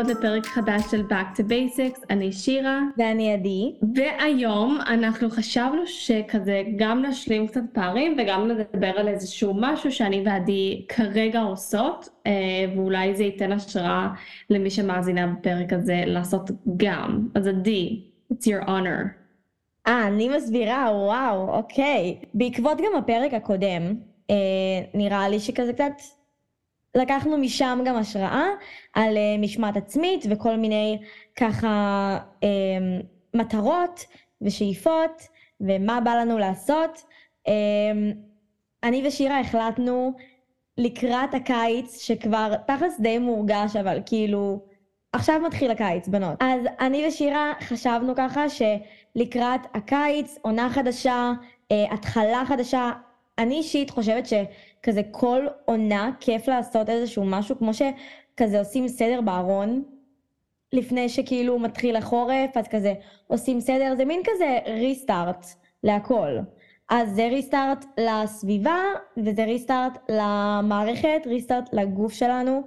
[0.00, 2.80] הבאות לפרק חדש של Back to Basics, אני שירה.
[2.98, 3.72] ואני עדי.
[3.94, 10.86] והיום אנחנו חשבנו שכזה גם נשלים קצת פערים וגם נדבר על איזשהו משהו שאני ועדי
[10.88, 12.32] כרגע עושות, אה,
[12.76, 14.08] ואולי זה ייתן השראה
[14.50, 17.28] למי שמאזינה בפרק הזה לעשות גם.
[17.34, 19.06] אז עדי, it's your honor.
[19.86, 22.18] אה, אני מסבירה, וואו, אוקיי.
[22.34, 23.94] בעקבות גם הפרק הקודם,
[24.30, 24.34] אה,
[24.94, 25.92] נראה לי שכזה קצת
[26.94, 28.46] לקחנו משם גם השראה
[28.92, 30.98] על uh, משמעת עצמית וכל מיני
[31.36, 32.44] ככה um,
[33.34, 34.04] מטרות
[34.42, 35.22] ושאיפות
[35.60, 37.04] ומה בא לנו לעשות.
[37.48, 37.50] Um,
[38.82, 40.12] אני ושירה החלטנו
[40.78, 44.60] לקראת הקיץ שכבר תכלס די מורגש אבל כאילו
[45.12, 46.36] עכשיו מתחיל הקיץ בנות.
[46.40, 51.32] אז אני ושירה חשבנו ככה שלקראת הקיץ עונה חדשה,
[51.72, 52.90] uh, התחלה חדשה,
[53.38, 54.32] אני אישית חושבת ש...
[54.82, 59.82] כזה כל עונה כיף לעשות איזשהו משהו, כמו שכזה עושים סדר בארון,
[60.72, 62.94] לפני שכאילו מתחיל החורף, אז כזה
[63.26, 65.46] עושים סדר, זה מין כזה ריסטארט
[65.82, 66.38] להכל.
[66.90, 68.78] אז זה ריסטארט לסביבה,
[69.16, 72.62] וזה ריסטארט למערכת, ריסטארט לגוף שלנו.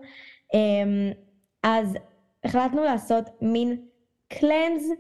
[0.54, 1.12] אמ,
[1.64, 1.98] אז
[2.44, 3.78] החלטנו לעשות מין
[4.28, 4.92] קלנז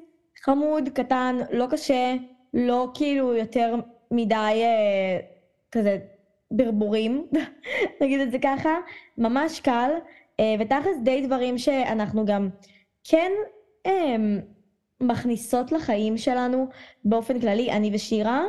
[0.44, 2.14] חמוד, קטן, לא קשה,
[2.53, 3.75] לא כאילו יותר
[4.11, 5.20] מדי אה,
[5.72, 5.98] כזה
[6.53, 7.27] ברבורים,
[8.01, 8.77] נגיד את זה ככה,
[9.17, 9.91] ממש קל,
[10.39, 12.49] אה, ותכלס די דברים שאנחנו גם
[13.03, 13.31] כן
[13.85, 14.39] אמ,
[15.01, 16.67] מכניסות לחיים שלנו
[17.05, 18.43] באופן כללי, אני ושירה,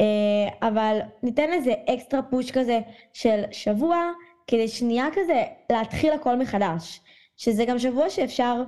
[0.00, 2.80] אה, אבל ניתן לזה אקסטרה פוש כזה
[3.12, 4.10] של שבוע,
[4.46, 7.00] כדי שנייה כזה להתחיל הכל מחדש.
[7.36, 8.62] שזה גם שבוע שאפשר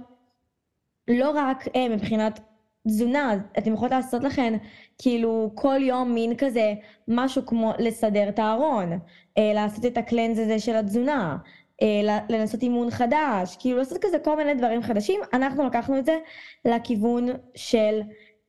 [1.09, 2.41] לא רק אה, מבחינת
[2.89, 4.55] תזונה, אתם יכולות לעשות לכן
[4.99, 6.75] כאילו כל יום מין כזה
[7.09, 8.93] משהו כמו לסדר את הארון,
[9.39, 11.37] אה, לעשות את הקלנז הזה של התזונה,
[11.83, 16.19] אה, לנסות אימון חדש, כאילו לעשות כזה כל מיני דברים חדשים, אנחנו לקחנו את זה
[16.65, 18.01] לכיוון של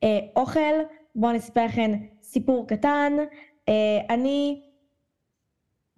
[0.02, 0.74] אה, אוכל,
[1.14, 1.90] בואו נספר לכן
[2.22, 3.12] סיפור קטן,
[3.68, 3.74] אה,
[4.10, 4.62] אני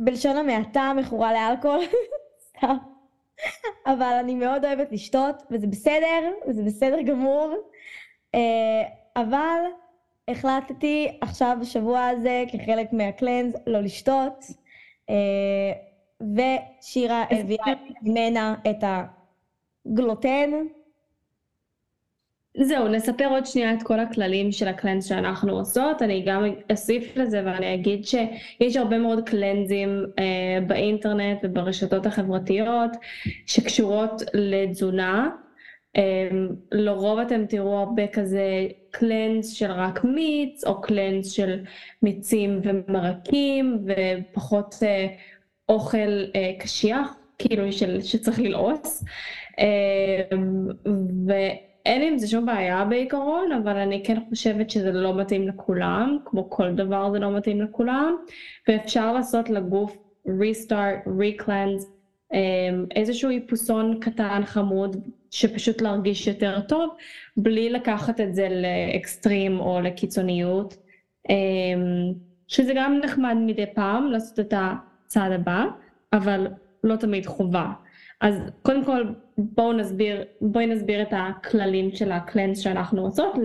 [0.01, 1.85] בלשון המעטה מכורה לאלכוהול,
[2.49, 2.77] סתם.
[3.87, 7.55] אבל אני מאוד אוהבת לשתות, וזה בסדר, וזה בסדר גמור.
[8.35, 8.83] אה,
[9.17, 9.59] אבל
[10.29, 14.45] החלטתי עכשיו בשבוע הזה כחלק מהקלנז לא לשתות,
[15.11, 15.73] אה,
[16.21, 18.85] ושירה הביאה ממנה את
[19.87, 20.51] הגלוטן.
[22.57, 26.03] זהו, נספר עוד שנייה את כל הכללים של הקלנז שאנחנו עושות.
[26.03, 32.91] אני גם אוסיף לזה ואני אגיד שיש הרבה מאוד קלנזים אה, באינטרנט וברשתות החברתיות
[33.47, 35.31] שקשורות לתזונה.
[35.99, 41.65] Um, לרוב אתם תראו הרבה כזה קלנס של רק מיץ או קלנס של
[42.03, 44.85] מיצים ומרקים ופחות uh,
[45.69, 49.05] אוכל uh, קשיח כאילו של, שצריך ללעוס.
[49.51, 49.65] um,
[51.27, 56.51] ואין עם זה שום בעיה בעיקרון אבל אני כן חושבת שזה לא מתאים לכולם כמו
[56.51, 58.17] כל דבר זה לא מתאים לכולם.
[58.69, 61.85] ואפשר לעשות לגוף restart, recleanse
[62.33, 62.37] um,
[62.97, 64.97] איזשהו איפוסון קטן חמוד
[65.33, 66.91] שפשוט להרגיש יותר טוב,
[67.37, 70.77] בלי לקחת את זה לאקסטרים או לקיצוניות,
[71.29, 72.13] אמ,
[72.49, 75.65] שזה גם נחמד מדי פעם לעשות את הצעד הבא,
[76.13, 76.47] אבל
[76.85, 77.73] לא תמיד חובה.
[78.21, 79.05] אז קודם כל
[79.39, 83.39] בואו נסביר, בואי נסביר את הכללים של הקלנס שאנחנו עושות,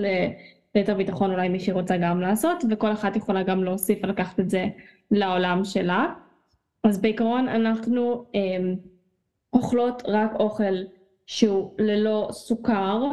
[0.76, 4.66] ליתר ביטחון אולי מישהי רוצה גם לעשות, וכל אחת יכולה גם להוסיף ולקחת את זה
[5.12, 6.14] לעולם שלה.
[6.84, 8.40] אז בעיקרון אנחנו אה,
[9.54, 10.74] אוכלות רק אוכל
[11.28, 13.04] שהוא ללא סוכר,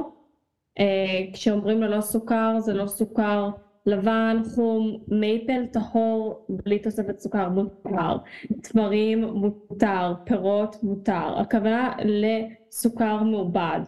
[0.79, 0.85] אה,
[1.33, 3.51] כשאומרים ללא סוכר זה לא סוכר
[3.87, 8.17] לבן, חום, מייפל טהור בלי תוספת סוכר מותר,
[8.63, 13.81] תמרים מותר, פירות מותר, הכוונה לסוכר מעובד.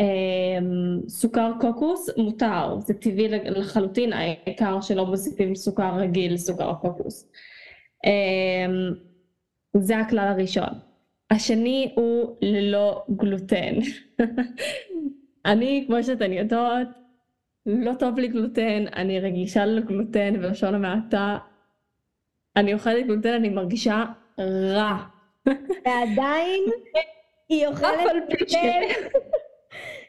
[0.00, 0.58] אה,
[1.08, 7.28] סוכר קוקוס מותר, זה טבעי לחלוטין, העיקר שלא מוסיפים סוכר רגיל לסוכר קוקוס.
[8.04, 8.66] אה,
[9.76, 10.85] זה הכלל הראשון.
[11.30, 13.74] השני הוא ללא גלוטן.
[15.46, 16.88] אני, כמו שאתן יודעות,
[17.66, 21.38] לא טוב לי גלוטן, אני רגישה לגלוטן בלשון המעטה.
[22.56, 24.04] אני אוכלת גלוטן, אני מרגישה
[24.38, 24.96] רע.
[25.84, 26.64] ועדיין
[27.48, 28.80] היא אוכלת גלוטן.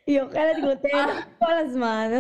[0.08, 1.08] היא אוכלת גלוטן
[1.40, 2.12] כל הזמן.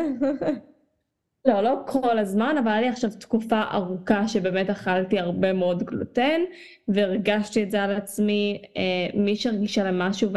[1.47, 6.41] לא, לא כל הזמן, אבל היה לי עכשיו תקופה ארוכה שבאמת אכלתי הרבה מאוד גלוטן,
[6.87, 8.61] והרגשתי את זה על עצמי.
[8.77, 10.29] אה, מי שהרגישה למשהו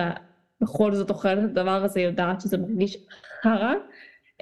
[0.61, 2.97] ובכל זאת אוכלת את הדבר הזה יודעת שזה מרגיש
[3.43, 3.75] חרא.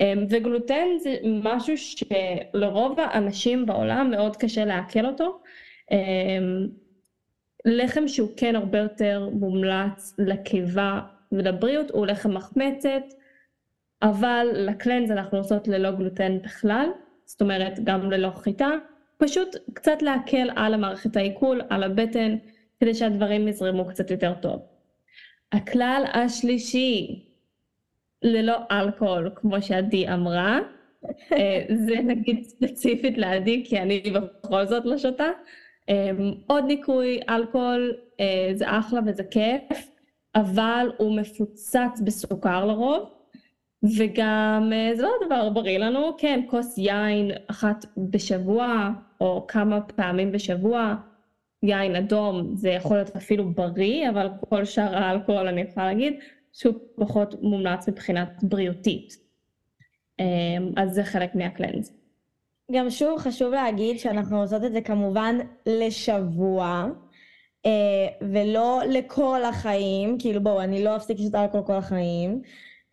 [0.01, 5.41] אה, וגלוטן זה משהו שלרוב האנשים בעולם מאוד קשה לעכל אותו.
[5.93, 5.97] אה,
[7.65, 11.01] לחם שהוא כן הרבה יותר מומלץ לקיבה
[11.33, 13.03] ולבריאות הוא לחם מחמצת,
[14.03, 16.89] אבל לקלנז אנחנו עושות ללא גלוטן בכלל,
[17.25, 18.71] זאת אומרת גם ללא חיטה,
[19.19, 22.37] פשוט קצת להקל על המערכת העיכול, על הבטן,
[22.81, 24.63] כדי שהדברים יזרמו קצת יותר טוב.
[25.53, 27.25] הכלל השלישי,
[28.23, 30.59] ללא אלכוהול, כמו שעדי אמרה,
[31.33, 35.29] אה, זה נגיד ספציפית לעדי, כי אני בכל זאת לא שותה.
[35.89, 36.11] אה,
[36.47, 39.63] עוד ניקוי, אלכוהול, אה, זה אחלה וזה כיף,
[40.35, 43.11] אבל הוא מפוצץ בסוכר לרוב,
[43.83, 48.91] וגם זה לא דבר בריא לנו, כן, כוס יין אחת בשבוע,
[49.21, 50.95] או כמה פעמים בשבוע,
[51.63, 56.15] יין אדום זה יכול להיות אפילו בריא, אבל כל שאר האלכוהול אני יכולה להגיד
[56.53, 59.17] שהוא פחות מומלץ מבחינת בריאותית.
[60.21, 61.93] אמ, אז זה חלק מהקלנז.
[62.73, 65.37] גם שוב חשוב להגיד שאנחנו עושות את זה כמובן
[65.67, 66.87] לשבוע,
[67.67, 72.43] אה, ולא לכל החיים, כאילו בואו, אני לא אפסיק לשתות אלכוהול כל החיים.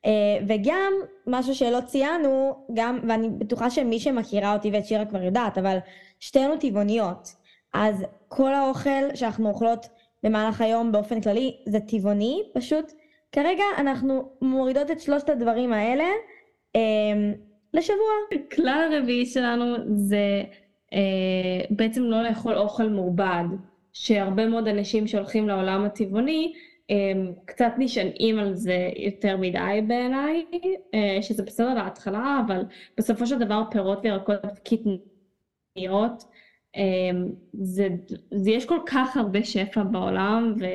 [0.05, 0.11] אה,
[0.47, 0.93] וגם
[1.27, 5.77] משהו שלא ציינו, גם, ואני בטוחה שמי שמכירה אותי ואת שירה כבר יודעת, אבל
[6.19, 7.35] שתינו טבעוניות.
[7.73, 9.85] אז כל האוכל שאנחנו אוכלות
[10.23, 12.91] במהלך היום באופן כללי זה טבעוני, פשוט
[13.31, 16.03] כרגע אנחנו מורידות את שלושת הדברים האלה
[16.75, 16.81] אה,
[17.73, 18.39] לשבוע.
[18.55, 20.43] כלל הרביעי שלנו זה
[20.93, 23.43] אה, בעצם לא לאכול אוכל מעובד,
[23.93, 26.53] שהרבה מאוד אנשים שהולכים לעולם הטבעוני
[27.45, 30.45] קצת נשענים על זה יותר מדי בעיניי,
[30.93, 32.61] אה, שזה בסדר להתחלה, אבל
[32.97, 36.23] בסופו של דבר פירות וירקות קטניות,
[36.75, 37.87] אמ, זה,
[38.31, 40.65] זה, יש כל כך הרבה שפע בעולם, ו,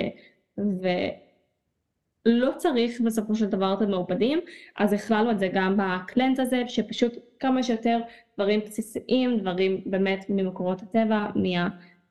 [2.26, 4.40] ולא צריך בסופו של דבר את המעובדים,
[4.76, 8.00] אז הכללנו את זה גם ב cleanse הזה, שפשוט כמה שיותר
[8.34, 11.26] דברים בסיסיים, דברים באמת ממקורות הטבע,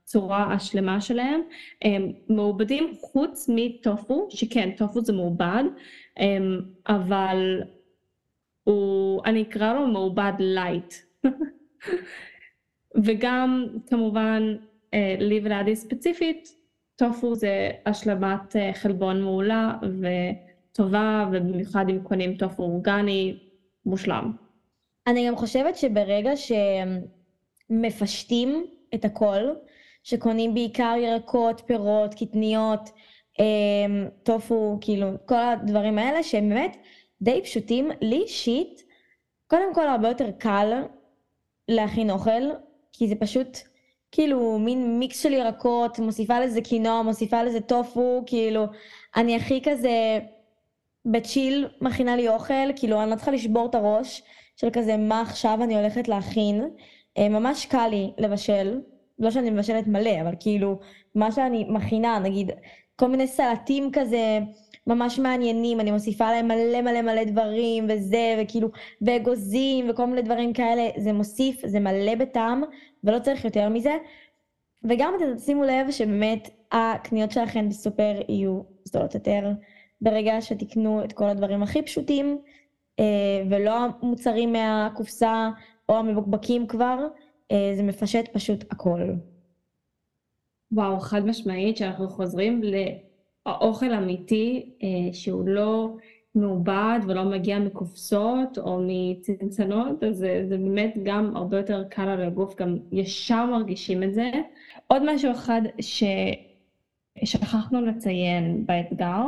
[0.09, 1.41] מהצורה השלמה שלהם,
[1.81, 5.63] לא מעובדים חוץ מטופו, שכן, טופו זה מעובד,
[6.88, 7.61] אבל
[8.63, 10.94] הוא, אני אקרא לו מעובד light.
[13.03, 14.56] וגם כמובן
[14.94, 16.56] אה, לי ולעדי ספציפית,
[16.95, 23.39] טופו זה השלמת אה, חלבון מעולה וטובה, ובמיוחד אם קונים טופו אורגני,
[23.85, 24.31] מושלם.
[25.07, 26.31] אני גם חושבת שברגע
[27.69, 28.65] שמפשטים
[28.95, 29.41] את הכל,
[30.04, 32.90] שקונים בעיקר ירקות, פירות, קטניות,
[33.40, 33.46] אה,
[34.24, 36.78] טופו, כאילו, כל הדברים האלה שהם באמת
[37.22, 38.84] די פשוטים, לי אישית,
[39.48, 40.84] קודם כל הרבה יותר קל
[41.68, 42.50] להכין אוכל,
[42.94, 43.57] כי זה פשוט
[44.12, 48.66] כאילו מין מיקס של ירקות, מוסיפה לזה קינוע, מוסיפה לזה טופו, כאילו
[49.16, 50.19] אני הכי כזה
[51.06, 54.24] בצ'יל מכינה לי אוכל, כאילו אני לא צריכה לשבור את הראש
[54.56, 56.69] של כזה מה עכשיו אני הולכת להכין,
[57.18, 58.80] אה, ממש קל לי לבשל,
[59.19, 60.80] לא שאני מבשלת מלא, אבל כאילו
[61.16, 62.51] מה שאני מכינה, נגיד
[62.95, 64.39] כל מיני סלטים כזה,
[64.88, 68.69] ממש מעניינים, אני מוסיפה להם מלא מלא מלא דברים וזה, וכאילו,
[69.01, 72.63] ואגוזים וכל מיני דברים כאלה, זה מוסיף, זה מלא בטעם,
[73.04, 73.98] ולא צריך יותר מזה.
[74.83, 79.51] וגם אתם שימו לב שבאמת הקניות שלכם בסופר יהיו זולות יותר,
[80.01, 82.38] ברגע שתקנו את כל הדברים הכי פשוטים,
[83.00, 85.49] אה, ולא המוצרים מהקופסה
[85.90, 87.07] או המבוקבקים כבר,
[87.51, 89.01] זה מפשט פשוט הכל.
[90.71, 92.61] וואו, חד משמעית שאנחנו חוזרים
[93.45, 95.95] האוכל אמיתי אה, שהוא לא
[96.35, 102.21] מעובד ולא מגיע מקופסות או מצנצנות, אז זה, זה באמת גם הרבה יותר קל על
[102.21, 104.31] הגוף, גם ישר מרגישים את זה.
[104.87, 105.61] עוד משהו אחד
[107.23, 109.21] ששכחנו לציין באתגר,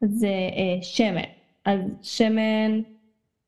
[0.00, 1.22] זה אה, שמן.
[1.64, 2.80] אז שמן,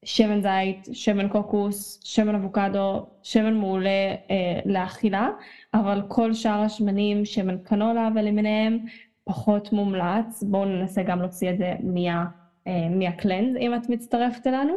[0.05, 5.29] שמן זית, שמן קוקוס, שמן אבוקדו, שמן מעולה אה, לאכילה,
[5.75, 8.79] אבל כל שאר השמנים, שמן קנולה ולמיניהם,
[9.25, 12.25] פחות מומלץ, בואו ננסה גם להוציא את זה מה,
[12.67, 14.75] אה, מהקלנז אם את מצטרפת אלינו,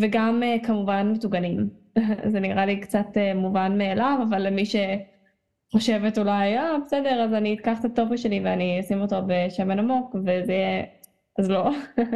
[0.00, 1.68] וגם אה, כמובן מטוגנים.
[2.32, 7.54] זה נראה לי קצת אה, מובן מאליו, אבל למי שחושבת אולי, אה בסדר, אז אני
[7.54, 10.84] אקח את הטופו שלי ואני אשים אותו בשמן עמוק, וזה יהיה
[11.40, 11.70] אז לא.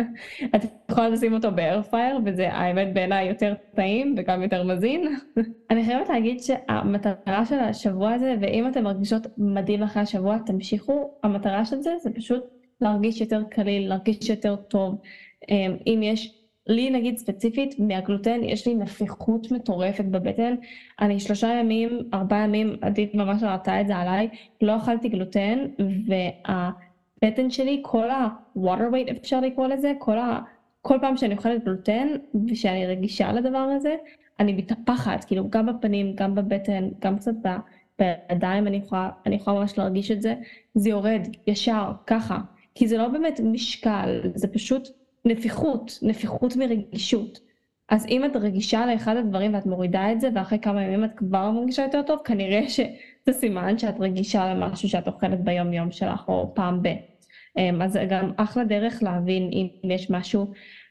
[0.56, 5.14] את יכולה לשים אותו באיירפייר, וזה האמת בעיניי יותר טעים וגם יותר מזין.
[5.70, 11.10] אני חייבת להגיד שהמטרה של השבוע הזה, ואם אתן מרגישות מדהים אחרי השבוע, תמשיכו.
[11.22, 12.44] המטרה של זה זה פשוט
[12.80, 14.96] להרגיש יותר קליל, להרגיש יותר טוב.
[15.50, 20.54] אמ, אם יש, לי נגיד ספציפית, מהגלוטן יש לי נפיחות מטורפת בבטן.
[21.00, 24.28] אני שלושה ימים, ארבעה ימים, עדית ממש ראתה את זה עליי,
[24.60, 25.58] לא אכלתי גלוטן,
[26.08, 26.70] וה...
[27.24, 30.40] הבטן שלי, כל ה-water weight אפשר לקרוא לזה, כל, ה...
[30.82, 32.08] כל פעם שאני אוכלת גלוטן
[32.48, 33.96] ושאני רגישה לדבר הזה,
[34.40, 37.34] אני מתהפכת, כאילו גם בפנים, גם בבטן, גם קצת
[37.98, 40.34] בידיים, אני יכולה, אני יכולה ממש להרגיש את זה,
[40.74, 42.38] זה יורד ישר, ככה.
[42.74, 44.88] כי זה לא באמת משקל, זה פשוט
[45.24, 47.40] נפיחות, נפיחות מרגישות.
[47.88, 51.50] אז אם את רגישה לאחד הדברים ואת מורידה את זה, ואחרי כמה ימים את כבר
[51.50, 56.52] מרגישה יותר טוב, כנראה שזה סימן שאת רגישה למשהו שאת אוכלת ביום יום שלך, או
[56.54, 56.88] פעם ב.
[57.56, 60.46] אמ, אז זה גם אחלה דרך להבין אם יש משהו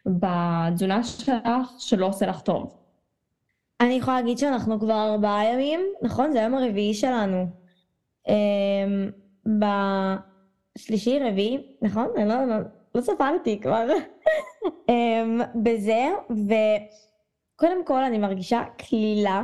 [0.05, 2.77] בתזונה שלך שלא עושה לך טוב.
[3.81, 6.31] אני יכולה להגיד שאנחנו כבר ארבעה ימים, נכון?
[6.31, 7.45] זה היום הרביעי שלנו.
[8.27, 9.09] אמ,
[10.77, 12.07] בשלישי, רביעי, נכון?
[12.17, 12.55] אני לא, לא,
[12.95, 13.87] לא ספרתי כבר.
[14.89, 19.41] אמ, בזה, וקודם כל אני מרגישה כלילה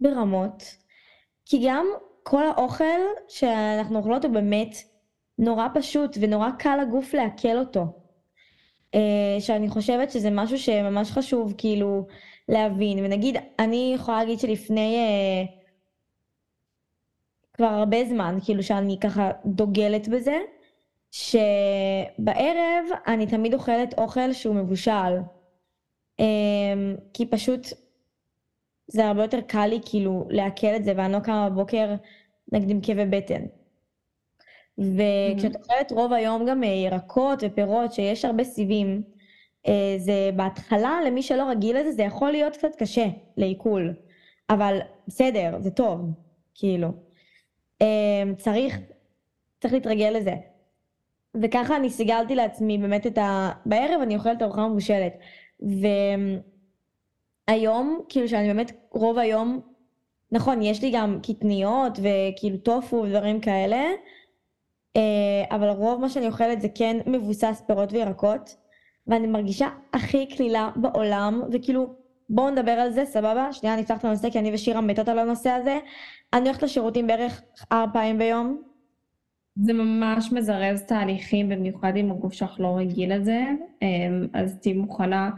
[0.00, 0.62] ברמות,
[1.44, 1.86] כי גם
[2.22, 4.76] כל האוכל שאנחנו אוכלות הוא באמת
[5.38, 7.86] נורא פשוט ונורא קל לגוף לעכל אותו.
[8.94, 12.06] אה, שאני חושבת שזה משהו שממש חשוב כאילו
[12.48, 15.44] להבין, ונגיד אני יכולה להגיד שלפני אה,
[17.52, 20.38] כבר הרבה זמן, כאילו שאני ככה דוגלת בזה,
[21.10, 25.18] שבערב אני תמיד אוכלת אוכל שהוא מבושל.
[26.18, 27.66] אמ, כי פשוט
[28.86, 31.94] זה הרבה יותר קל לי כאילו לעכל את זה, ואני לא קמה בבוקר
[32.52, 33.42] נגיד עם כאבי בטן.
[34.78, 39.02] וכשאת אוכלת רוב היום גם אה, ירקות ופירות שיש הרבה סיבים,
[39.68, 43.06] אה, זה בהתחלה למי שלא רגיל לזה זה יכול להיות קצת קשה
[43.36, 43.94] לעיכול,
[44.50, 44.78] אבל
[45.08, 46.00] בסדר, זה טוב,
[46.54, 46.88] כאילו.
[47.80, 48.78] אמ, צריך,
[49.60, 50.34] צריך להתרגל לזה.
[51.42, 53.50] וככה אני סיגלתי לעצמי באמת את ה...
[53.66, 55.12] בערב אני אוכלת ארוחה מבושלת.
[57.48, 59.60] והיום, כאילו שאני באמת רוב היום,
[60.32, 63.92] נכון, יש לי גם קטניות וכאילו טופו ודברים כאלה, אה,
[65.50, 68.56] אבל רוב מה שאני אוכלת זה כן מבוסס פירות וירקות,
[69.06, 71.94] ואני מרגישה הכי קלילה בעולם, וכאילו,
[72.28, 73.52] בואו נדבר על זה, סבבה?
[73.52, 75.78] שנייה, אני אפתח את הנושא, כי אני ושירה מתות על הנושא הזה.
[76.32, 78.62] אני הולכת לשירותים בערך ארבע פעמים ביום,
[79.62, 83.42] זה ממש מזרז תהליכים, במיוחד אם הגוף שלך לא רגיל לזה,
[83.82, 85.30] אמ, אז תהיי מוכנה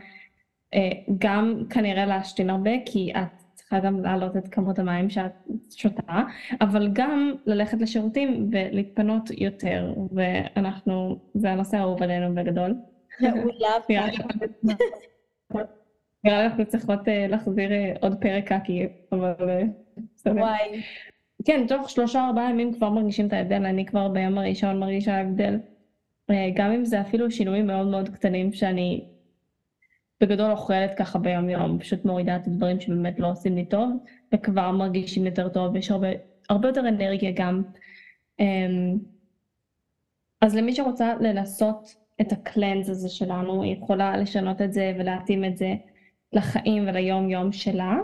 [0.75, 5.33] אה, גם כנראה להשתין הרבה, כי את צריכה גם להעלות את כמות המים שאת
[5.71, 6.23] שותה,
[6.61, 12.75] אבל גם ללכת לשירותים ולהתפנות יותר, ואנחנו, זה הנושא האהוב עלינו בגדול.
[16.25, 19.35] נראה לי אנחנו צריכות אה, להחזיר אה, עוד פרק קקי, אבל
[20.15, 20.41] בסדר.
[20.41, 20.83] וואי.
[21.45, 25.59] כן, תוך שלושה ארבעה ימים כבר מרגישים את ההבדל, אני כבר ביום הראשון מרגישה הבדל.
[26.31, 29.05] אה, גם אם זה אפילו שינויים מאוד מאוד קטנים שאני
[30.21, 33.91] בגדול אוכלת ככה ביום יום, פשוט מורידה את הדברים שבאמת לא עושים לי טוב,
[34.35, 36.09] וכבר מרגישים יותר טוב, יש הרבה,
[36.49, 37.63] הרבה יותר אנרגיה גם.
[38.41, 38.99] אמ,
[40.41, 45.57] אז למי שרוצה לנסות את הקלנז הזה שלנו, היא יכולה לשנות את זה ולהתאים את
[45.57, 45.75] זה
[46.33, 47.97] לחיים וליום יום שלה.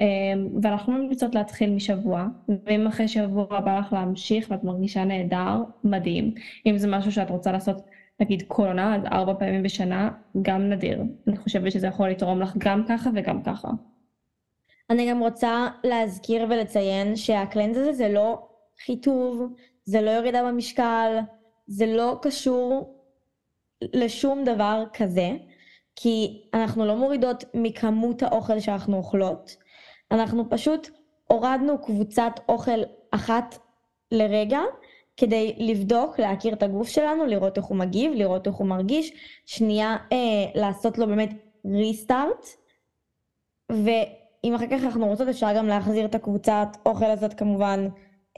[0.00, 2.26] אמ, ואנחנו ממליצות להתחיל משבוע,
[2.64, 6.34] ואם אחרי שבוע בא לך להמשיך ואת מרגישה נהדר, מדהים.
[6.66, 7.76] אם זה משהו שאת רוצה לעשות,
[8.20, 10.10] נגיד כל עונה, אז ארבע פעמים בשנה,
[10.42, 11.02] גם נדיר.
[11.26, 13.68] אני חושבת שזה יכול לתרום לך גם ככה וגם ככה.
[14.90, 18.48] אני גם רוצה להזכיר ולציין שהקלנז הזה זה לא
[18.84, 19.42] חיטוב,
[19.84, 21.18] זה לא ירידה במשקל,
[21.66, 22.96] זה לא קשור
[23.82, 25.30] לשום דבר כזה,
[25.96, 29.56] כי אנחנו לא מורידות מכמות האוכל שאנחנו אוכלות.
[30.10, 30.88] אנחנו פשוט
[31.26, 32.80] הורדנו קבוצת אוכל
[33.10, 33.58] אחת
[34.12, 34.60] לרגע,
[35.16, 39.12] כדי לבדוק, להכיר את הגוף שלנו, לראות איך הוא מגיב, לראות איך הוא מרגיש,
[39.46, 40.16] שנייה אה,
[40.54, 41.30] לעשות לו באמת
[41.66, 42.46] ריסטארט,
[43.70, 47.88] ואם אחר כך אנחנו רוצות אפשר גם להחזיר את הקבוצת אוכל הזאת כמובן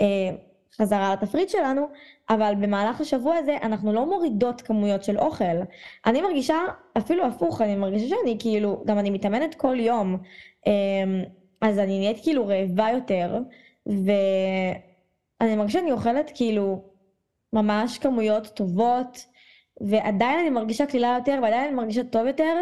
[0.01, 0.31] אה,
[0.77, 1.87] חזרה לתפריט שלנו,
[2.31, 5.45] אבל במהלך השבוע הזה אנחנו לא מורידות כמויות של אוכל.
[6.07, 6.57] אני מרגישה
[6.99, 10.17] אפילו הפוך, אני מרגישה שאני כאילו, גם אני מתאמנת כל יום.
[10.67, 10.73] אה,
[11.61, 13.39] אז אני נהיית כאילו רעבה יותר,
[15.41, 16.83] ואני מרגישה שאני אוכלת כאילו
[17.53, 19.27] ממש כמויות טובות,
[19.81, 22.55] ועדיין אני מרגישה קלילה יותר, ועדיין אני מרגישה טוב יותר,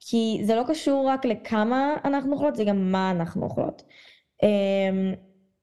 [0.00, 3.82] כי זה לא קשור רק לכמה אנחנו אוכלות, זה גם מה אנחנו אוכלות.
[4.42, 5.14] אמ,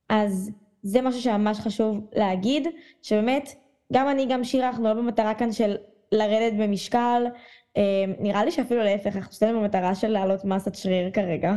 [0.09, 0.51] אז
[0.83, 2.67] זה משהו שממש חשוב להגיד,
[3.01, 3.49] שבאמת,
[3.93, 5.75] גם אני, גם שירה, אנחנו לא במטרה כאן של
[6.11, 7.25] לרדת במשקל,
[7.77, 11.53] אמ, נראה לי שאפילו להפך, אנחנו שתינו במטרה של להעלות מסת שריר כרגע.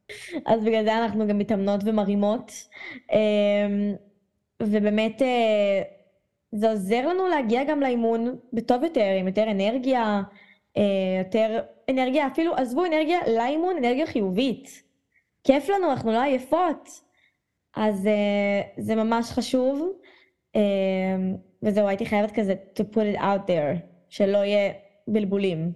[0.50, 2.52] אז בגלל זה אנחנו גם מתאמנות ומרימות.
[4.62, 5.82] אמ, ובאמת אה,
[6.52, 10.22] זה עוזר לנו להגיע גם לאימון בטוב יותר, עם יותר אנרגיה,
[10.76, 10.82] אה,
[11.24, 11.60] יותר
[11.90, 14.82] אנרגיה, אפילו עזבו אנרגיה לאימון, אנרגיה חיובית.
[15.44, 16.88] כיף לנו, אנחנו לא עייפות.
[17.76, 19.92] אז אה, זה ממש חשוב.
[21.62, 24.72] וזהו, הייתי חייבת כזה to put it out there, שלא יהיה
[25.08, 25.72] בלבולים.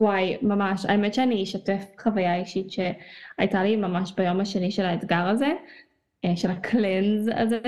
[0.00, 0.86] וואי, ממש.
[0.86, 5.48] האמת שאני אשתף חוויה אישית שהייתה לי ממש ביום השני של האתגר הזה,
[6.36, 7.58] של הקלנז הזה.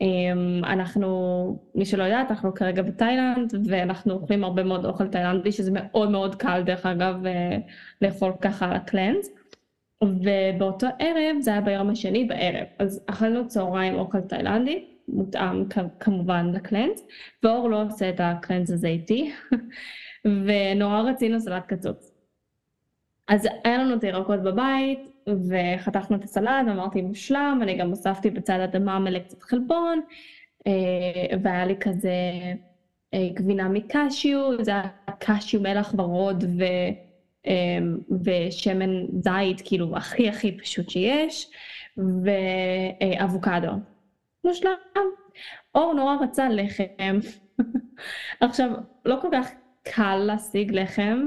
[0.00, 5.70] אמ, אנחנו, מי שלא יודעת, אנחנו כרגע בתאילנד, ואנחנו אוכלים הרבה מאוד אוכל תאילנדי, שזה
[5.74, 7.58] מאוד מאוד קל דרך אגב אה,
[8.02, 9.30] לאכול ככה על הקלנס.
[10.04, 15.64] ובאותו ערב, זה היה ביום השני בערב, אז אכלנו צהריים אוכל תאילנדי, מותאם
[16.00, 17.06] כמובן לקלנס,
[17.42, 19.32] ואור לא עושה את הקלנס הזה איתי,
[20.24, 22.12] ונורא רצינו סלט קצוץ.
[23.28, 28.60] אז היה לנו את הירקות בבית, וחתכנו את הסלט, אמרתי מושלם, אני גם הוספתי בצד
[28.60, 30.00] אדמה מלא קצת חלבון,
[30.66, 32.10] אה, והיה לי כזה
[33.14, 36.64] אה, גבינה מקשיו, זה היה קשיו מלח ורוד ו,
[37.46, 37.78] אה,
[38.24, 41.50] ושמן זית, כאילו הכי הכי פשוט שיש,
[41.96, 43.72] ואבוקדו.
[44.44, 44.70] מושלם.
[45.74, 47.18] אור נורא רצה לחם.
[48.40, 48.70] עכשיו,
[49.04, 49.50] לא כל כך
[49.82, 51.26] קל להשיג לחם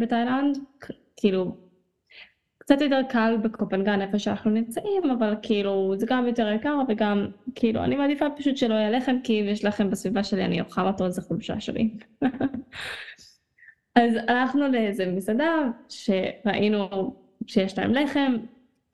[0.00, 0.58] בתאילנד,
[1.16, 1.56] כאילו
[2.70, 7.84] קצת יותר קל בקופנגן איפה שאנחנו נמצאים, אבל כאילו זה גם יותר יקר וגם כאילו
[7.84, 11.10] אני מעדיפה פשוט שלא יהיה לחם, כי אם יש לחם בסביבה שלי אני אוכל אותו,
[11.10, 11.90] זה חולשה שלי.
[14.00, 15.54] אז הלכנו לאיזה מסעדה
[15.88, 17.14] שראינו
[17.46, 18.36] שיש להם לחם,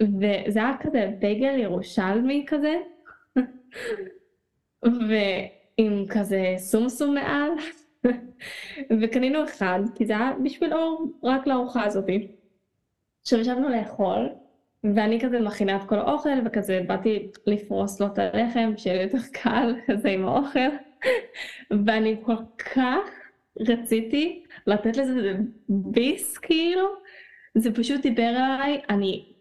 [0.02, 2.74] וזה היה כזה בייגל ירושלמי כזה,
[5.08, 7.50] ועם כזה סומסום מעל,
[9.02, 12.28] וקנינו אחד, כי זה היה בשביל אור רק לארוחה הזאתי.
[13.26, 14.28] עכשיו ישבנו לאכול,
[14.94, 19.74] ואני כזה מכינה את כל האוכל, וכזה באתי לפרוס לו את הלחם, שיהיה יותר קל
[19.86, 20.68] כזה עם האוכל,
[21.86, 22.36] ואני כל
[22.74, 23.10] כך
[23.60, 25.32] רציתי לתת לזה
[25.68, 26.86] ביס כאילו,
[27.54, 29.32] זה פשוט דיבר אליי, אני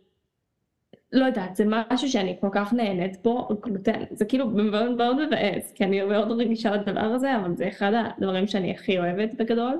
[1.12, 5.72] לא יודעת, זה משהו שאני כל כך נהנית בו, גלוטן, זה כאילו מאוד מאוד מבאס,
[5.72, 9.80] כי אני מאוד רגישה לדבר הזה, אבל זה אחד הדברים שאני הכי אוהבת בגדול.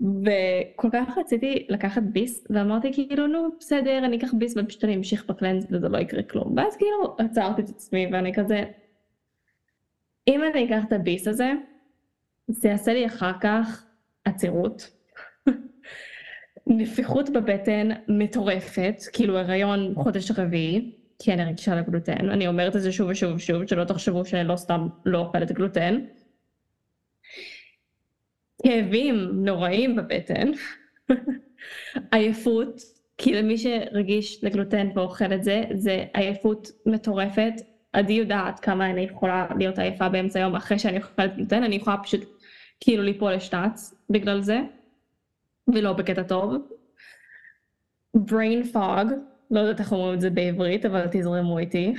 [0.00, 5.26] וכל כך רציתי לקחת ביס, ואמרתי כאילו, נו, בסדר, אני אקח ביס ופשוט אני אמשיך
[5.26, 6.56] בקלנס וזה לא יקרה כלום.
[6.56, 8.64] ואז כאילו עצרתי את עצמי ואני כזה,
[10.28, 11.52] אם אני אקח את הביס הזה,
[12.48, 13.84] זה יעשה לי אחר כך
[14.24, 14.90] עצירות,
[16.66, 22.92] נפיחות בבטן מטורפת, כאילו הריון חודש רביעי, כי אני רגישה לגלוטן, אני אומרת את זה
[22.92, 26.00] שוב ושוב ושוב, שלא תחשבו שאני לא סתם לא אוכלת גלוטן.
[28.64, 30.50] כאבים נוראים בבטן,
[32.12, 32.80] עייפות,
[33.18, 37.52] כי למי שרגיש לגלוטן ואוכל את זה, זה עייפות מטורפת.
[37.92, 41.96] עדי יודעת כמה אני יכולה להיות עייפה באמצע היום אחרי שאני אוכלת גלוטן, אני יכולה
[41.96, 42.20] פשוט
[42.80, 44.60] כאילו ליפול לשטץ בגלל זה,
[45.68, 46.54] ולא בקטע טוב.
[48.16, 49.06] brain fog,
[49.50, 51.94] לא יודעת איך אומרים את זה בעברית, אבל תזרמו איתי.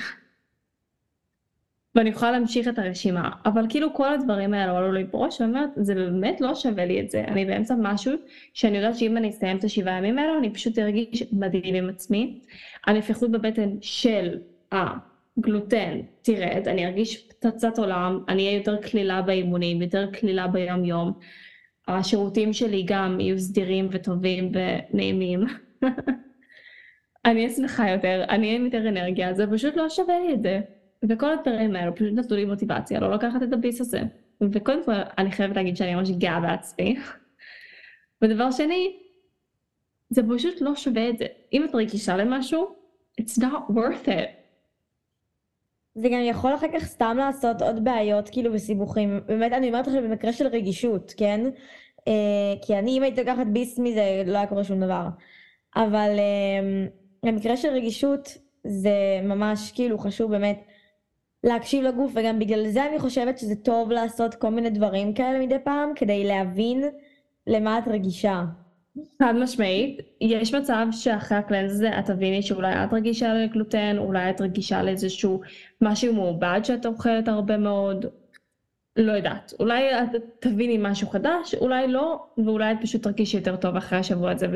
[1.95, 5.69] ואני יכולה להמשיך את הרשימה, אבל כאילו כל הדברים האלה עלו לי בראש, ואני אומרת,
[5.75, 8.13] זה באמת לא שווה לי את זה, אני באמצע משהו
[8.53, 12.39] שאני יודעת שאם אני אסיים את השבעה ימים האלו, אני פשוט ארגיש מדהים עם עצמי.
[12.87, 14.39] הנפיחות בבטן של
[14.71, 21.13] הגלוטן תרד, אני ארגיש פצצת עולם, אני אהיה יותר קלילה באימונים, יותר קלילה ביום יום.
[21.87, 25.43] השירותים שלי גם יהיו סדירים וטובים ונעימים.
[27.25, 30.41] אני אהיה שמחה יותר, אני אהיה עם יותר אנרגיה, זה פשוט לא שווה לי את
[30.41, 30.61] זה.
[31.09, 34.01] וכל הדברים האלו פשוט נתנו לי מוטיבציה לא לקחת את הביס הזה.
[34.41, 36.95] וקודם כל אני חייבת להגיד שאני ממש גאה בעצמי.
[38.21, 38.95] ודבר שני,
[40.09, 41.25] זה פשוט לא שווה את זה.
[41.53, 42.75] אם את רגישה למשהו,
[43.21, 44.29] it's not worth it.
[45.95, 49.19] זה גם יכול אחר כך סתם לעשות עוד בעיות כאילו בסיבוכים.
[49.25, 51.41] באמת, אני אומרת עכשיו במקרה של רגישות, כן?
[52.07, 55.07] אה, כי אני, אם הייתי לקחת ביס מזה, לא היה קורה שום דבר.
[55.75, 56.87] אבל אה,
[57.25, 60.61] במקרה של רגישות, זה ממש כאילו חשוב באמת
[61.45, 65.59] להקשיב לגוף, וגם בגלל זה אני חושבת שזה טוב לעשות כל מיני דברים כאלה מדי
[65.63, 66.83] פעם, כדי להבין
[67.47, 68.43] למה את רגישה.
[69.19, 74.41] חד משמעית, יש מצב שאחרי הקלנס הזה את תביני שאולי את רגישה לגלוטן, אולי את
[74.41, 75.41] רגישה לאיזשהו
[75.81, 78.05] משהו מעובד שאת אוכלת הרבה מאוד,
[78.95, 83.75] לא יודעת, אולי את תביני משהו חדש, אולי לא, ואולי את פשוט תרגישי יותר טוב
[83.75, 84.47] אחרי השבוע הזה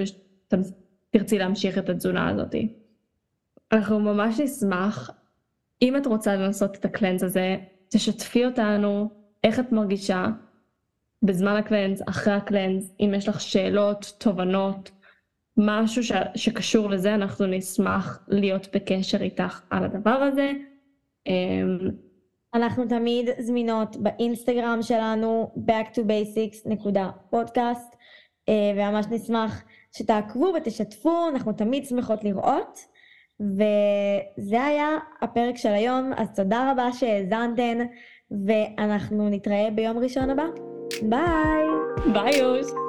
[1.12, 2.56] ותרצי להמשיך את התזונה הזאת.
[3.72, 5.19] אנחנו ממש נשמח
[5.82, 7.58] אם את רוצה לנסות את הקלנס הזה,
[7.90, 9.10] תשתפי אותנו
[9.44, 10.26] איך את מרגישה
[11.24, 14.92] בזמן הקלנס, אחרי הקלנס, אם יש לך שאלות, תובנות,
[15.58, 16.12] משהו ש...
[16.36, 20.52] שקשור לזה, אנחנו נשמח להיות בקשר איתך על הדבר הזה.
[21.28, 21.78] אמ,
[22.54, 27.96] אנחנו תמיד זמינות באינסטגרם שלנו, backtobasics.podcast,
[28.50, 32.80] אה, וממש נשמח שתעקבו ותשתפו, אנחנו תמיד שמחות לראות.
[33.40, 37.78] וזה היה הפרק של היום, אז תודה רבה שהאזנתן,
[38.46, 40.46] ואנחנו נתראה ביום ראשון הבא.
[41.02, 41.66] ביי!
[42.14, 42.89] ביי יוש!